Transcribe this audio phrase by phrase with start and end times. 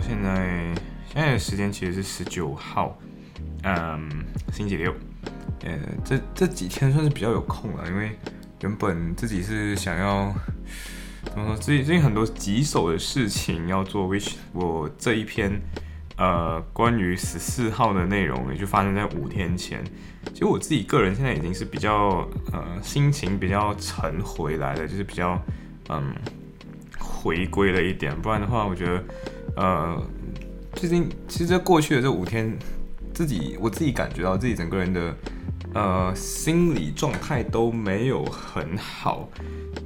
[0.00, 0.72] 现在
[1.12, 2.98] 现在的时间其实是十九号，
[3.62, 4.08] 嗯，
[4.52, 4.94] 星期六。
[5.64, 8.12] 呃，这这几天算是比较有空了，因为
[8.62, 10.34] 原本自己是想要
[11.24, 15.60] 怎么说，最最近很多棘手的事情要做，which 我这一篇
[16.16, 19.84] 呃关于十四号的内容也就发生在五天前。
[20.32, 25.40] 其实我自己个人现在已经是比较呃心情比较沉回来了，就是比较
[25.90, 26.14] 嗯。
[27.22, 29.04] 回归了一点，不然的话，我觉得，
[29.56, 30.02] 呃，
[30.74, 32.56] 最近其实，过去的这五天，
[33.12, 35.16] 自己我自己感觉到自己整个人的，
[35.74, 39.28] 呃，心理状态都没有很好，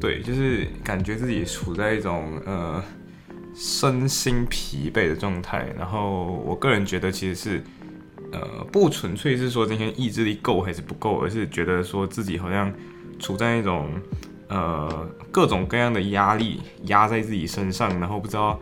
[0.00, 2.82] 对，就是感觉自己处在一种呃
[3.54, 5.66] 身心疲惫的状态。
[5.78, 7.64] 然后，我个人觉得其实是，
[8.32, 12.72] 呃，不纯粹是说今天意志力够还是不够，而是觉得说自己好像
[13.18, 13.88] 处在一种。
[14.46, 18.60] 呃，各种各样的压力压在自己身上，然后不知道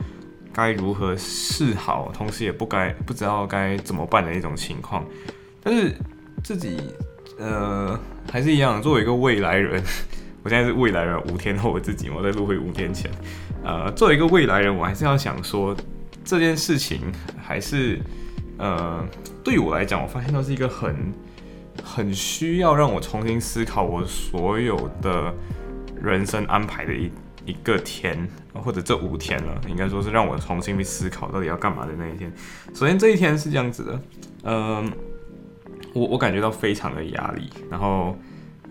[0.53, 5.05] 该如何是好，同时也不该不知道该怎么办的一种情况。
[5.63, 5.95] 但是
[6.43, 6.79] 自己
[7.39, 7.99] 呃
[8.31, 9.83] 还是一样，作为一个未来人，
[10.43, 13.11] 我现在是未来人，五天后我自己，我在录回五天前。
[13.65, 15.77] 呃，作为一个未来人，我还是要想说
[16.25, 17.01] 这件事情
[17.43, 18.01] 还是
[18.59, 19.05] 呃
[19.43, 21.13] 对我来讲，我发现到是一个很
[21.83, 25.35] 很需要让我重新思考我所有的。
[26.03, 27.09] 人生安排的一
[27.45, 32.33] 一个天，或者这五天了，应该说是让我重新去思考到底要干嘛的那一天。
[32.73, 34.01] 首先这一天是这样子的，
[34.45, 34.93] 嗯，
[35.93, 38.17] 我我感觉到非常的压力，然后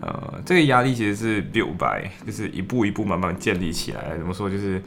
[0.00, 4.16] 呃，这个压力其实是 build by，就是一步一步慢慢建立起来。
[4.16, 4.48] 怎么说？
[4.48, 4.82] 就是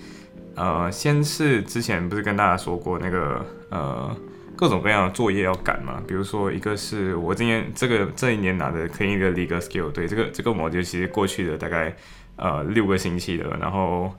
[0.56, 4.17] 呃，先是之前不是跟大家说过那个呃
[4.56, 6.02] 各种各样的作业要赶嘛？
[6.07, 11.96] 比如说一个是我今年这个这一年拿的 clean 一个 legal skill，对这个这个模就其实过去的大概。
[12.38, 14.13] 呃，六个星期的，然后，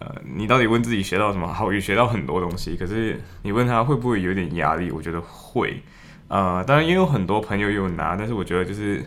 [0.00, 1.46] 呃，你到底问自己学到什么？
[1.46, 2.76] 好，也学到很多东西。
[2.76, 4.90] 可是你问他会不会有点压力？
[4.90, 5.80] 我觉得会。
[6.26, 9.04] 呃，当然也有很多朋友有拿，但是我觉得就是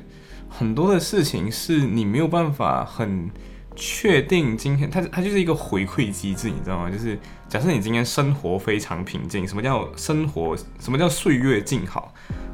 [0.47, 3.29] 很多的事情是你没有办法很
[3.75, 6.89] 确定今天，它它就是一个回馈机制，你知道吗？
[6.89, 10.55] 就是假设你今天生活非常平静，什么叫生活？
[10.79, 12.13] 什么叫岁月静好？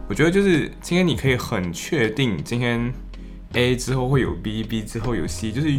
[0.10, 2.92] 我觉得就是今天你可以很确定今天。
[3.54, 5.70] A 之后会有 B，B 之后有 C，就是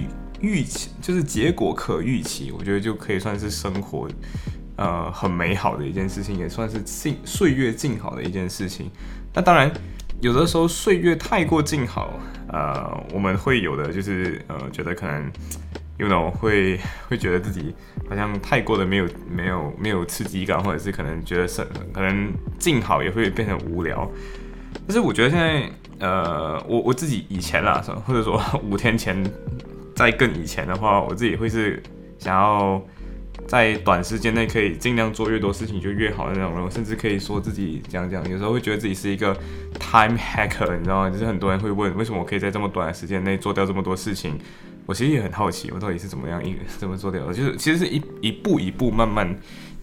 [0.40, 4.06] 预期，就是结果可预期，我觉得就可以算是生活，
[4.76, 8.90] 呃，很美好的一件事情，也算是静岁月静好的一件事情。
[9.32, 9.72] 那当然，
[10.20, 15.32] 有的时候岁月太过静好，呃，我们会有的就是呃，觉得可能
[15.96, 16.78] ，you know，会
[17.08, 17.74] 会觉得自己
[18.06, 24.06] 好像太过的没有没有没有刺激感，或者是可能觉得是可能静好也会变成无聊。
[24.86, 25.70] 但是我觉得现在。
[26.02, 29.16] 呃，我我自己以前啦，或者说 五天前，
[29.94, 31.80] 在更以前的话，我自己会是
[32.18, 32.82] 想要
[33.46, 39.32] 在短时间内可以尽量做越多事情就越好的那种人，甚至可以说自己讲讲，有时候会觉得自己是一个
[39.78, 41.08] time hacker，你知道吗？
[41.08, 44.36] 就是很多人会问，为什么我可以在这么短的时间内做掉这么多事情？
[44.86, 47.32] 我其实也很好奇，我到底是怎么样一 怎么做掉的？
[47.32, 49.38] 就是其实是一一步一步慢慢。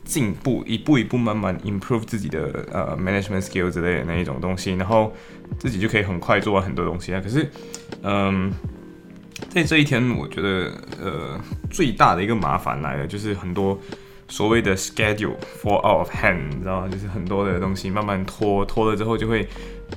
[0.10, 5.14] 进步一步一步慢慢 improve 自己的呃 management skills 之类的那一种东西，然后
[5.60, 7.22] 自己就可以很快做完很多东西啊。
[7.22, 7.48] 可是，
[8.02, 8.52] 嗯，
[9.50, 11.40] 在这一天，我觉得呃
[11.70, 13.80] 最大的一个麻烦来了，就是很多
[14.28, 16.88] 所谓的 schedule fall out of hand，你知道吗？
[16.88, 19.48] 就是很多的东西慢慢拖拖了之后，就会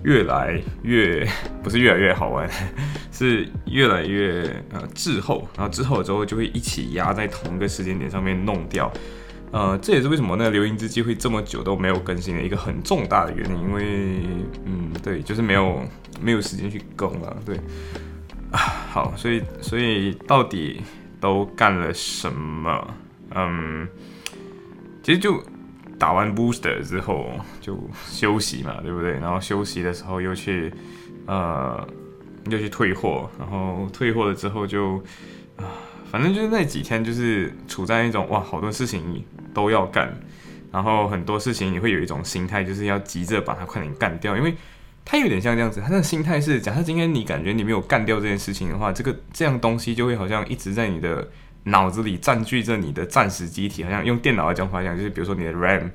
[0.04, 1.26] 越来越
[1.64, 2.46] 不是越来越好玩，
[3.10, 4.42] 是越来越
[4.74, 8.92] 呃滞后，然后滞后了之后就会一起压在同一个时间点上面弄掉。
[9.52, 13.84] 呃，这也是为什么那个留音之机会这么久都没有更新的一个很重大的原因，因为，
[14.64, 15.82] 嗯，对，就是没有
[16.20, 17.56] 没有时间去更了，对，
[18.50, 18.58] 啊，
[18.90, 20.80] 好，所以所以到底
[21.20, 22.94] 都干了什么？
[23.34, 23.86] 嗯，
[25.02, 25.42] 其实就
[25.98, 27.26] 打完 booster 之后
[27.60, 29.12] 就休息嘛，对不对？
[29.12, 30.72] 然后休息的时候又去
[31.26, 31.86] 呃
[32.50, 35.02] 又去退货，然后退货了之后就，
[36.12, 39.24] 反正就是那几天就是处在一种哇，好多事情。
[39.54, 40.10] 都要干，
[40.70, 44.54] 然后很多事情你会有一种心态，就是要急着把它快点干掉，因为
[45.04, 45.78] 它有点像这样子。
[45.78, 51.28] 他的心态是，假设今天你感觉你没有干掉这件事情的话，这个这样东西就会好像一直在你的
[51.64, 55.90] 脑子里占据着你的暂时机体，好像用电脑的讲法讲，就是比如说你的 RAM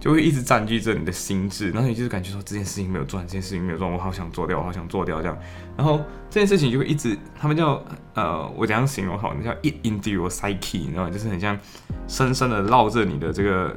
[0.00, 5.36] 就会一直占据着你的心智，然后你就是感觉说这件事情没有做，这件事情没有做，我好想做掉，我好想做掉这样，
[5.76, 6.00] 然后
[6.30, 7.82] 这件事情就会一直，他们叫
[8.14, 9.34] 呃，我怎样形容好？
[9.34, 11.10] 你叫 eat into your psyche，你知道吗？
[11.10, 11.58] 就是很像
[12.06, 13.74] 深深的绕着你的这个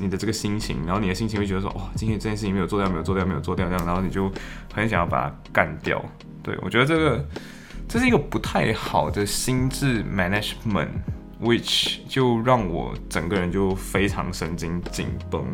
[0.00, 4.30] 你的这个心情，然后你的心情会觉得说，哇，今天这件事情没有做掉，没有做掉，没有做掉这样，然后你就
[4.72, 6.04] 很想要把它干掉。
[6.42, 7.26] 对我觉得这个
[7.88, 10.90] 这是一个不太好的心智 management。
[11.42, 15.44] Which 就让我整个人就非常神经紧绷，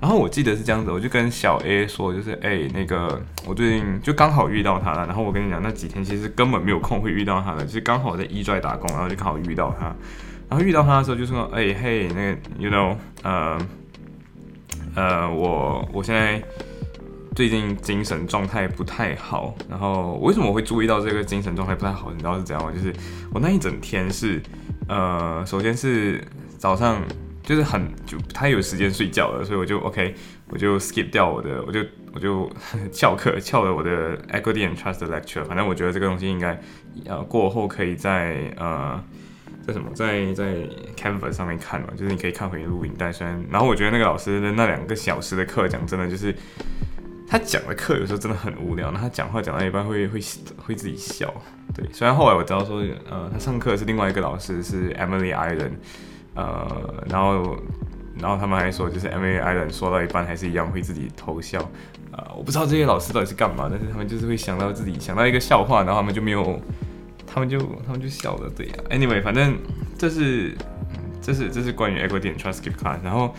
[0.00, 9.94] 然后我记得是这样子，我就跟小 A 说，就是哎，那个我最近就刚好遇到他了，然后我跟你讲，那几天其实根本没有空会遇到他的，就是刚好在 E 拽打工，然后就刚好遇到他，
[10.48, 13.58] 然后遇到他的时候就说，哎嘿，那个 you know，呃
[14.94, 16.42] 呃，我我现在
[17.34, 22.10] 最近精神状态不太好，然后为什么会注意到这个精神状态不太好？
[22.12, 22.72] 你知道是怎样吗？
[22.72, 22.92] 就是
[23.32, 24.42] 我那一整天是。
[24.88, 26.20] 呃，首先是
[26.58, 27.00] 早上
[27.44, 30.12] 就是很就他有时间睡觉了，所以我就 OK，
[30.48, 31.80] 我就 skip 掉我的，我就
[32.12, 32.50] 我就
[32.90, 35.44] 翘课翘了我的 equity and trust lecture。
[35.44, 36.60] 反正我觉得这个东西应该
[37.06, 39.00] 呃过后可以在呃
[39.64, 40.56] 在什么在在
[40.96, 43.12] Canvas 上面看嘛，就是你可以看回录影带。
[43.12, 46.34] 虽然然后我觉得那个老师的那两个小时的课讲真的就是
[47.30, 50.20] 他讲的课有时候真的很无聊，那他讲话讲到一半会会
[50.58, 51.32] 会自己笑。
[51.72, 55.74] 对，虽然后来我知道说，呃，他上课是另外一个老师，是 Emily Island，
[56.34, 57.56] 呃，然后，
[58.18, 61.60] 然后他们还说，就是 Emily Island 说到一半还是一样会自己偷笑，
[62.10, 66.60] 呃，我不知道这些老师到底是干嘛，但是他们就是会想到自己想到一个笑话，然后他们就没有，
[67.24, 68.74] 他们就他们就笑了，对呀。
[68.90, 69.56] Anyway，反正
[69.96, 70.52] 这是
[71.22, 73.32] 这是这是关于 Equity Transcript Class，然后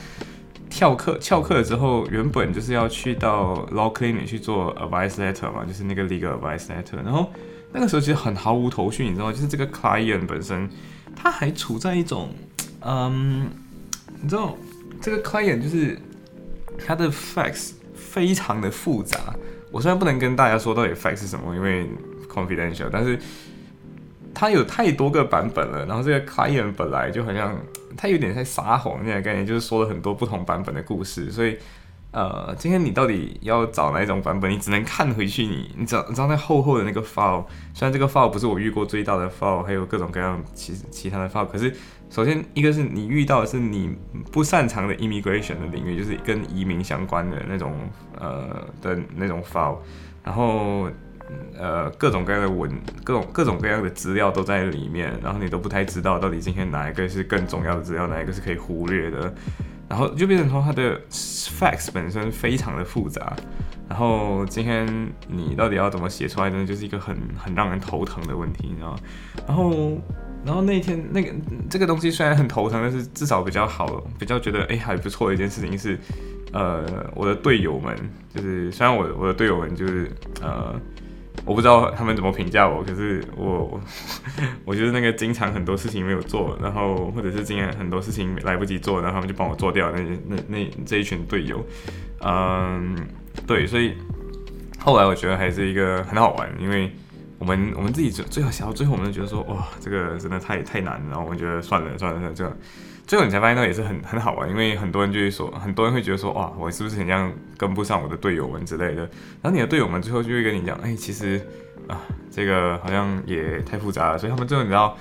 [0.72, 7.30] 跳课翘课了之后，原本就是要去到 Law Clinic 去做 Advice Letter 嘛，就是那个 Legal Advice Letter，然后。
[7.74, 9.32] 那个时候其实很毫无头绪，你知道吗？
[9.32, 10.70] 就是这个 client 本身，
[11.16, 12.28] 他还处在一种，
[12.82, 13.48] 嗯，
[14.22, 14.58] 你知道，
[15.00, 15.98] 这个 client 就是
[16.86, 19.18] 他的 facts 非常的复杂。
[19.72, 21.90] 我虽然不能跟大家说到底 facts 是什么，因为
[22.28, 23.18] confidential，但是
[24.34, 25.86] 他有太多个版本了。
[25.86, 27.58] 然后这个 client 本来就好像
[27.96, 31.58] 他有点在撒谎那样概念，就是说了很多不同版本的故事，所以。
[32.14, 34.52] 呃，今天你到底要找哪一种版本？
[34.52, 41.74] 你只能看回去，你你知道你知道那厚厚的那个 file，虽然这个 file 不是我遇过最大的 file，还有各种各样其其他的 file，可是
[42.10, 43.96] 首先一个是你遇到的是你
[44.30, 47.74] 不擅长的 immigration 的领域，就是跟移民相关的那种
[48.20, 49.78] 呃的那种 file，
[50.22, 50.90] 然后
[51.58, 52.72] 呃各种各样的文，
[53.04, 59.34] 各种各种各样的资料都在里面，然后你都不太知道到底今天哪一个是更重要的资料，哪一个是可以忽略的。
[59.90, 63.36] 然后就变成说，它的 facts 本身非常的复杂。
[63.90, 64.88] 然后今天
[65.28, 66.66] 你到底要怎么写出来呢？
[66.66, 69.00] 就是一个很很让人头疼的问题，你知道吗？
[69.46, 70.02] 然后，
[70.46, 71.34] 然后那天那个
[71.70, 76.00] 这个东西虽然很头疼，但是至少比较好，比较觉得哎还不错的一件事情是，
[76.54, 77.94] 呃，我的队友们
[78.34, 80.10] 就是虽然我我的队友们就是
[80.42, 80.74] 呃。
[81.46, 83.80] 我不知道他们怎么评价我，可是我，
[84.64, 89.92] 我觉得那个经常很多事情没有做，然后或者是今天很多事情来不及做，然后他们就帮我做掉。
[89.92, 91.66] 那那那这一群队友，
[92.24, 92.96] 嗯，
[93.48, 93.96] 对，所以
[94.80, 96.92] 后来我觉得还是一个很好玩，因为
[97.40, 102.58] 我们我们自己最最后想到最后，我们就觉得说，哇，这个真的太太难了，然后我们觉得算了算了算了，这样。
[103.12, 109.02] 最后你才发现到也是很很好玩，因为很多人就会说，很多人会觉得说，哇，我是不是很像跟不上我的队友们之类的。
[109.42, 111.46] 然后你的队友们最后就会跟你讲，哎，其实
[111.90, 112.00] 啊，
[112.32, 114.18] 这个好像也太复杂了。
[114.18, 114.98] 所以他们最后你知道，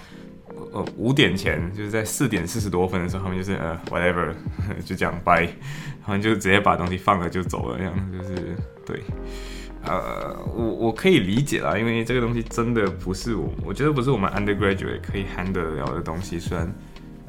[0.72, 4.34] 呃，五点前就是在四点四十多分的时候，他们就是呃，whatever，
[4.84, 9.00] 就这样掰，然后就直接把东西放了就走了，这样就是对。
[9.84, 16.68] 呃，我我可以理解啦，因为这个东西真的不是我，我觉得不是我们 undergraduate 可以 handle 了的东西，虽然。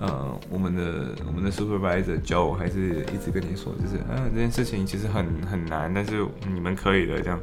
[0.01, 7.39] 呃，我们的我们的 supervisor 教我还是一直跟你说，就是，嗯，这件事情其实很很难，但是你们可以的，这样，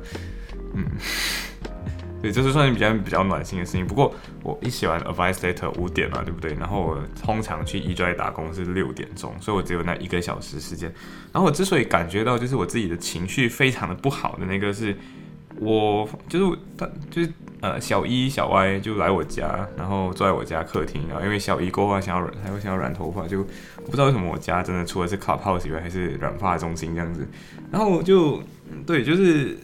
[0.75, 0.85] 嗯，
[2.21, 3.87] 对，这是算是比较比较暖心的事情。
[3.87, 4.13] 不过
[4.43, 6.53] 我一写完 advice letter 五点嘛，对不对？
[6.55, 10.93] 然后我通常去 E 专打工是六点钟，所以我只有那一个小时时间。
[11.33, 14.97] 然后我之所以感觉到就是我自己的情绪非常的不好的那个是。
[15.61, 23.43] 我就是他，就是呃，小一、小 Y 就来我家，然后坐在我家客厅，然后因为小一过后想要染，他又想要染头发，就
[23.85, 27.27] 不知道为什么我家真的除了是 Clubhouse 以外，还是染发中心这样子。
[27.73, 28.41] 然后就
[28.87, 29.59] 对，就是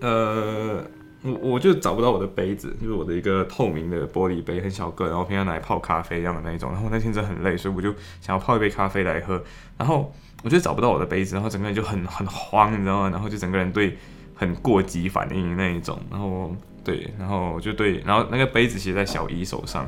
[0.00, 0.82] 呃，
[1.22, 6.72] 我我就找不到我的杯子，就是我的一个透明的玻璃杯，很小个，然后平常拿来泡咖啡一样的那一种。
[6.72, 9.40] 然后那天真的很累，所以我就想要泡一杯咖啡来喝。
[9.78, 10.12] 然后
[10.42, 13.10] 我就找不到我的杯子，然后整个人就很很慌，你知道吗？
[13.10, 13.96] 然后就整个人对。
[14.36, 19.84] 很过激反应那一种，然后对，然后就对，然后那个杯子写在小姨手上，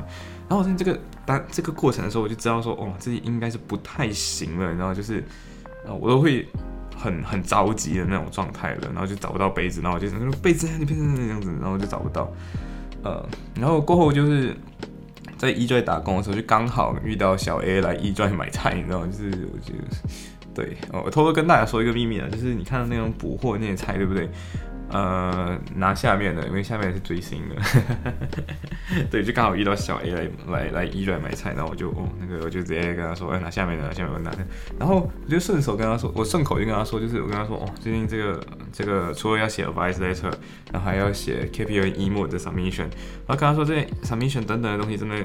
[0.49, 5.23] 然后我在这个当这个过程的时候，我就知道说，哦，自己应该是不太行了，你知道，就是
[5.85, 6.45] 呃，我都会
[6.97, 12.29] 很很着急的那种状态了，然后就找不到杯子，然后我就说杯子在那边那样子，然后就找不到，
[13.03, 13.23] 呃，
[13.55, 14.53] 然后过后就是
[15.37, 19.05] 在 E 拽打工的时候，就刚好遇到小 A 来 E 拽买菜，你知道？
[19.05, 19.83] 就是我觉得，
[20.59, 24.29] 对，我偷偷跟大家说一个秘密啊，就是你看到那种补货那些菜，对不对？
[24.91, 27.55] 呃，拿下面的，因为下面是追星的，
[29.11, 34.31] 对，就刚好遇到小 A 来来来医院买菜，然后我就哦，那个我就直接跟他说，哎，拿下面的，下面拿。
[34.31, 34.39] 的，
[34.79, 40.33] 然后我就顺手跟他说，我顺口就跟他说，就是我跟他说，哦，最近这个这个除了要写 advice letter，
[40.71, 42.89] 然后还要写 KPI emo 的 submission，
[43.27, 45.15] 然后跟他说这 submission 等等的东西真的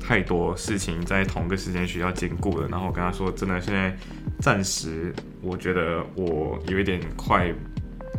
[0.00, 3.96] 太多事情在同个时间需要兼顾了，然后我跟他说，真的现在
[4.40, 7.52] 暂时我觉得我有一点快。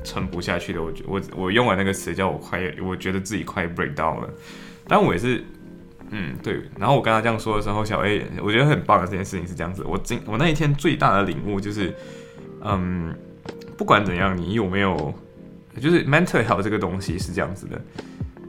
[0.03, 4.29] 撑不下去了，我我我用完那个词叫我快，我觉得自己快 break down 了。
[4.87, 5.43] 但我也是，
[6.11, 6.61] 嗯，对。
[6.77, 9.83] 然后我跟他这样说的时候，小 A 我觉得很棒的这件事情是这样子。
[9.83, 11.91] 我今我那一天最大的领悟就是，
[12.61, 13.15] 嗯，
[13.75, 15.11] 不管怎样，你有没有，
[15.81, 17.81] 就是 mental health 这个东西是这样子的。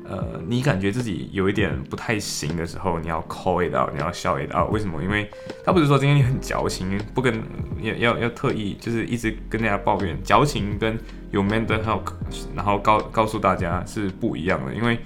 [0.09, 4.71] 呃，你感觉自己有一点不太行的时候，你要 call it out，你要 shout it out。
[4.71, 5.03] 为什么？
[5.03, 5.29] 因为
[5.65, 7.43] 他不是说今天你很矫情，不跟
[7.83, 10.97] 要要要特意就是一直跟大家抱怨，矫情跟
[11.33, 12.13] 有 mental health，
[12.55, 14.73] 然后告告诉大家是不一样的。
[14.73, 14.99] 因为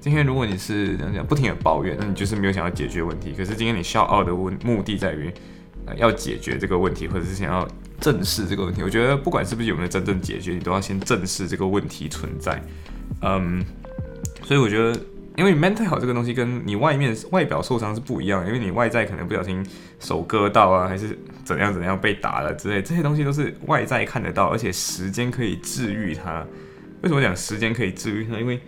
[0.00, 3.32] 今天如果你是这样不停的抱怨，那你就是没有想要解决问题。
[3.36, 5.32] 可是今天你 shout out 的问目的在于
[5.96, 7.66] 要解决这个问题，或者是想要
[8.00, 8.82] 正视这个问题。
[8.82, 12.60] 我觉得不管是不是有没有真正解决，你都要先正视这个问题存在。
[13.22, 13.64] 嗯。
[14.48, 14.98] 所以我觉得，
[15.36, 19.62] 因为 mental 好这个东西跟你外面外表受伤是不一样，因为你外在可能不小心
[20.00, 26.46] 手割到啊，还是怎样怎样被打了之类，这些东西都是外在看得到，而且时间可以治愈它。
[27.02, 28.38] 为什么讲时间可以治愈它？
[28.38, 28.58] 因为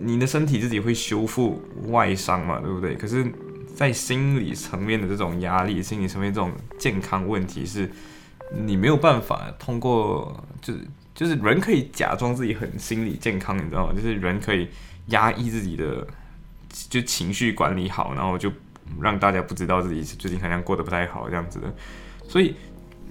[0.00, 2.94] 你的身体自己会修复外伤嘛，对不对？
[2.94, 3.30] 可是，
[3.74, 7.90] 在心理层面的这种压力，心理层面这种健康问题，是
[8.64, 10.80] 你没有办法通过，就是
[11.14, 13.92] 就是人可以假装自己很心理健康，你知道吗？
[13.94, 14.66] 就是人可以。
[15.06, 16.06] 压抑自己的
[16.88, 18.52] 就情绪管理好，然后就
[19.00, 21.72] 让大家不知道自己最近好像过得不太好这样子的。
[22.28, 22.56] 所以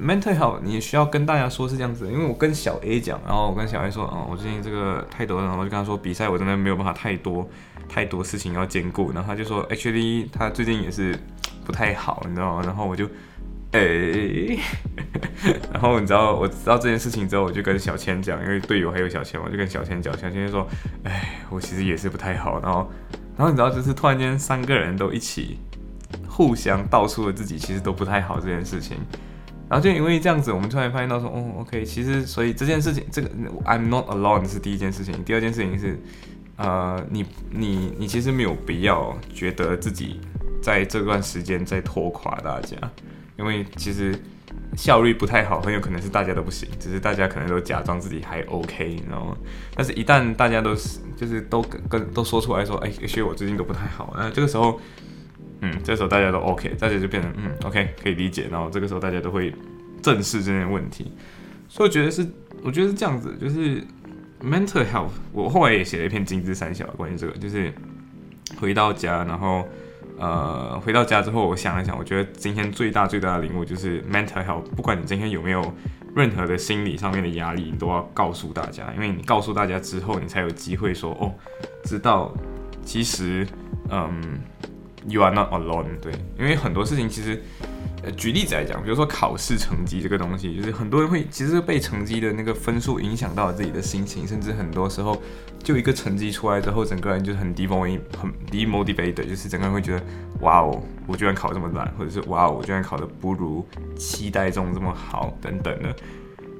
[0.01, 7.49] mental 好你需要跟大家说是这样子，因为我跟小 A 讲，然后我跟小 A 说，哦，我最近这个太多了，然后就跟他说比赛我真的没有办法太多
[7.87, 11.17] 太多事情要兼顾，然后他就说 actually 他最近也是
[11.63, 12.61] 不太好，你知道吗？
[12.65, 13.07] 然后我就。
[13.73, 14.55] 哎，
[15.73, 20.15] 然后你知道我知道这件事情之后，我就跟小千讲，因为队友还有小千嘛，就跟小千讲。
[20.15, 20.67] 小千就说
[21.03, 22.91] ：“哎，我其实也是不太好。”然后，
[23.35, 25.57] 然后你知道，就是突然间三个人都一起
[26.29, 28.95] 互相道出了自己其实都不太好这件事情。
[29.67, 33.29] 然后就因为这样子，我们突然发现到说：“哦，OK，其实所以这件事情，这个
[33.65, 35.23] I'm not alone 是第一件事情。
[35.23, 35.99] 第二件事情是，
[36.57, 40.19] 呃，你你你其实没有必要觉得自己
[40.61, 42.77] 在这段时间在拖垮大家。”
[43.37, 44.13] 因为其实
[44.75, 49.35] 效率不太好，很有可能是大家都不行，只是大家可能都假装自己还 OK，你知道吗？
[49.75, 54.79] 但是，一旦大家都是就是都跟跟都说出来说，哎，其实我最近都不太好，那这个时候，
[55.61, 59.53] 嗯，这时候大家都 OK，大家就变成嗯 OK 可以理解，然后这个时候大家都会
[60.01, 61.11] 正视这件问题。
[61.67, 62.27] 所以我觉得是，
[62.61, 63.81] 我觉得是这样子，就是
[64.43, 65.09] mental health。
[65.31, 67.73] 我后来也写了一篇金枝三小关于这个，就是
[68.59, 69.67] 回到家，然后。
[70.19, 74.63] 呃，回到家之后，我想了想，我觉得今天最大最大的领悟就是 mental health。
[74.75, 75.73] 不管你今天有没有
[76.15, 81.33] 任何的心理上面的压力，你都要告诉大家，因为你告诉大家之后，你才有机会说哦，
[81.83, 82.33] 知道
[82.83, 83.45] 其实，
[83.89, 84.39] 嗯
[85.07, 85.99] ，you are not alone。
[86.01, 87.41] 对，因为很多事情其实。
[88.03, 95.21] 呃，举例子来讲，比如说考试成绩这个东西，就是很多人会其实被成绩的那个分数影响到自己的心情，甚至很多时候
[95.63, 100.03] 就一个成绩出来之后，整个人就是很 demot 很 demotivated，就是整个人会觉得
[100.41, 105.95] 哇哦，我居然考这么烂，或者是哇哦，我居然考的不如期待中这么好等等的。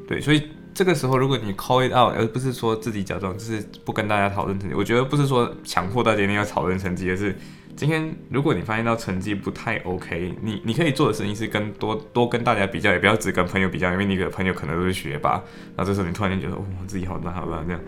[0.08, 7.36] 对，所以这个时候如果你 call it out，而不是说自己假装就是不跟大家讨论成绩，我觉得不是说强迫大家一定要讨论成绩，而是。
[7.76, 15.42] 今天如果你发现到成绩不太 OK，你你可以做的事情是跟多多跟大家比较，也不要只跟朋友比较，因为你的朋友可能都是学霸。
[15.76, 17.82] 那这时候你突然间觉得，哦，自己好烂好烂这样，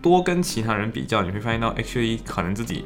[0.00, 2.84] 多跟其他人比较，你会发现到 actually 可能自己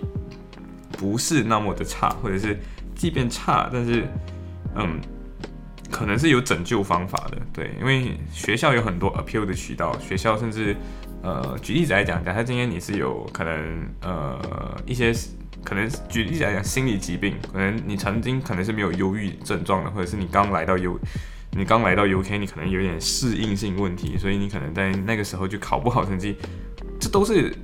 [0.92, 2.58] 不是那么的差，或者是
[2.94, 4.06] 即便差，但是
[4.76, 4.98] 嗯，
[5.90, 7.38] 可能是有拯救方法的。
[7.52, 10.74] 对，因为学校有很多 appeal 的渠道，学校甚至
[11.22, 14.40] 呃，举例子来讲，假设今天你是有可能呃
[14.86, 15.14] 一些。
[15.62, 20.98] 可能举例子来讲，心理疾病，可能你曾经可能是没有忧郁症状的，或者是你刚来到 U，
[21.50, 26.36] 你刚来到 UK，你可能有点适应性问题，所以你可能在那个时候就考不好成绩，
[26.98, 27.54] 这都是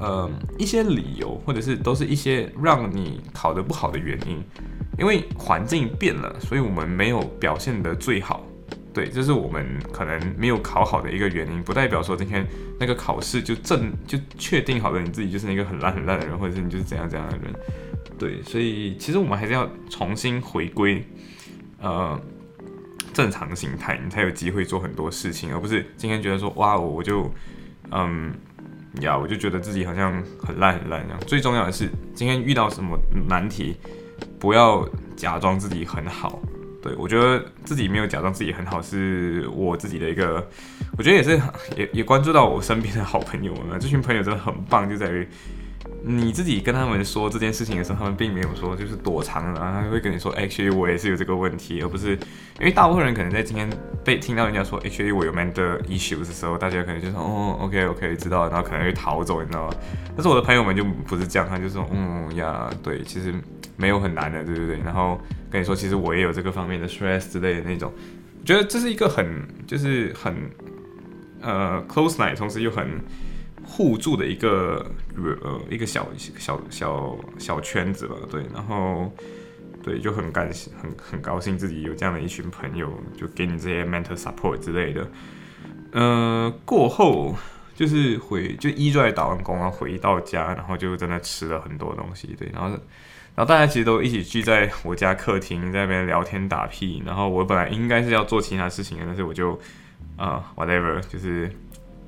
[0.00, 0.28] 呃
[0.58, 4.42] 一些理由，或者是都是一些让你考得不好的原因，
[4.98, 8.44] 因为环境变了，所以我们没有表现得最好，
[8.92, 12.44] 对，这是我们可能没有考好的一个原因，不代表说今天
[12.80, 17.54] 那个考试就正就确定好了你自己就是那个很烂很烂的人，或者是你就是怎样怎样的人。
[18.18, 21.06] 对，所以其实我们还是要重新回归
[21.80, 22.20] 呃
[23.12, 27.32] 正常心态，你才有机会做很多事情，而不是今天觉得说哇我就
[27.92, 28.34] 嗯
[29.02, 31.20] 呀我就觉得自己好像很烂很烂这样。
[31.26, 33.76] 最重要的是今天遇到什么难题，
[34.40, 36.40] 不要假装自己很好。
[36.96, 40.46] 我觉得自己没有假装自己很好，是我自己的一个，
[40.96, 41.40] 我觉得也是
[41.76, 45.26] 也也关注到我身边的好朋友们，这群朋友真的很棒，就在于
[46.02, 52.12] 你自己跟他们说这件事情的时候，他们并没有说就是躲藏了，他会跟你说，哎，其实我也是有这个问题，而不是
[52.58, 53.68] 因为大部分人可能在今天
[54.04, 59.74] 被听到人家说，哎，其实我有 mental issues 的时候，大家可能就说，哦，OK OK，知道，然后可能会逃走，你知道吗？
[60.14, 63.34] 但是我的朋友们就不是这样，他就说，嗯呀，对，其实
[63.76, 64.78] 没有很难的，对不对？
[64.84, 65.18] 然后。
[65.50, 67.90] 跟你说，其实我也有这个方面的 stress 之类的那种，
[68.44, 69.26] 觉得这是一个很
[69.66, 70.36] 就是很
[71.40, 72.86] 呃 close night，同时又很
[73.68, 79.12] 互助的一个呃一个小小小小圈子吧，对，然后
[79.82, 85.06] 对就很感很很高兴自己有这样的一群朋友，就给你这些 mental support 之类的。
[85.92, 87.36] 呃，过后
[87.74, 92.76] 就是回就一在打完工啊，回到家，然后就真的吃了很多东西，对，然后。
[93.34, 97.00] 然后大家其实都一起聚在我家客厅，在那边聊天打屁。
[97.06, 99.56] 然后我本来应该是要做其他事情的，但是我就
[100.16, 101.48] 啊，whatever，就是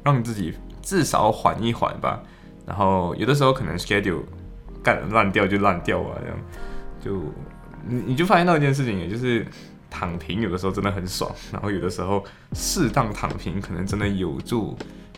[0.03, 0.53] 让自己
[0.83, 2.23] 至少缓一缓吧。
[2.67, 4.23] 然后有的时候可能 schedule
[4.83, 6.37] 干烂掉就烂掉啊，这样
[7.03, 7.23] 就
[7.87, 9.47] 你你就发现到一件事情，也就是
[9.89, 11.31] 躺平有的时候真的很爽。
[11.53, 14.77] 然后有的时候适当躺平可能真的有助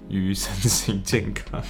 [0.08, 1.60] 于身心健康。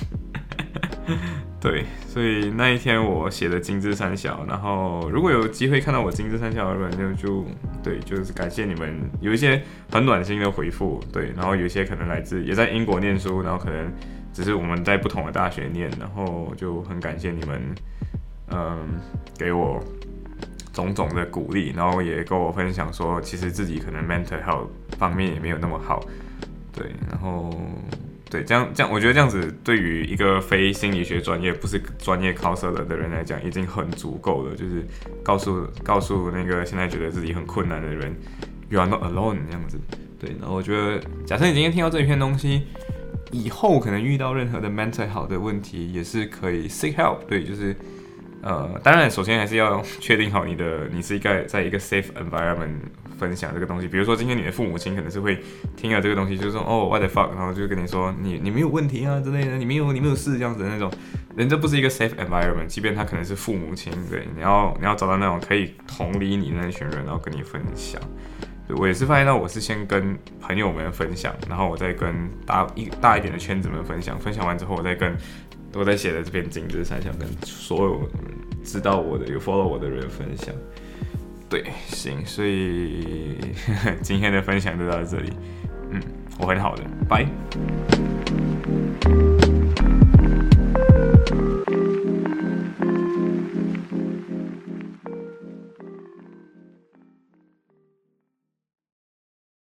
[1.62, 7.46] 对，所以那一天我写的精致三小，然后如果有机会看到我精致三小的人，就就
[7.84, 13.92] 对，就是感谢你们有一些很暖心的回复，对，然后有一些可能来自也在英国念书，然后可能
[14.32, 17.62] 只是我们在不同的大学念，然后就很感谢你们，
[18.50, 18.98] 嗯，
[19.38, 19.80] 给我
[20.72, 24.66] 种种的鼓励，然后也跟我分享说，其实自己可能 mental health
[24.98, 26.04] 方面也没有那么好，
[26.72, 27.48] 对，然后。
[28.32, 34.56] 对，这样这样，我觉得这样子对于一个非心理学专业、不是专业考试的的人来讲，已经很足够了。
[34.56, 34.82] 就是
[35.22, 38.16] 告诉告诉那个现在觉得自己很困难的人
[38.70, 39.78] ，You are not alone，这样子。
[40.18, 42.62] 对，那我觉得，假设你今天听到这一篇东西，
[43.32, 47.18] 以后可能遇到任何的 mental 好的问题，也是可以 seek help。
[47.28, 47.76] 对，就是
[48.42, 52.76] 呃，当然，首先还是要确定好你的，你是一个在一个 safe environment。
[53.18, 55.38] 分享这个东西，比如说今天你的父母亲可能是会
[55.76, 60.90] 听了这个东西，就是说哦，what the fuck，然后就跟你说你你没有问题啊之类的，你没有你没有事这样子的那种，
[61.36, 68.02] 人这不是一个 safe environment，即便他可能是父母亲，对，你要你要找到那种可以同理你那群人，然后跟你分享。
[68.76, 75.16] 我也是发现到，我是先跟朋友们分享，然后我再跟大一大一点的圈子们分享，分享完之后，我再跟
[75.74, 78.08] 我在写的这篇精致三想跟所有
[78.62, 80.54] 知道我的有 follow 我的人分享。
[81.48, 83.36] 对，行，所以
[84.02, 85.32] 今天的分享就到这里。
[85.90, 86.00] 嗯，
[86.38, 87.26] 我很好的，拜。